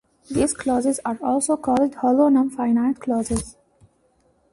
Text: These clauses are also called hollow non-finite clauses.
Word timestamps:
These 0.31 0.55
clauses 0.55 0.99
are 1.05 1.19
also 1.21 1.55
called 1.55 1.93
hollow 1.93 2.27
non-finite 2.29 2.99
clauses. 2.99 3.55